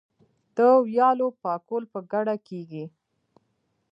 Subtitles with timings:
[0.55, 0.57] د
[0.87, 2.85] ویالو پاکول په ګډه کیږي.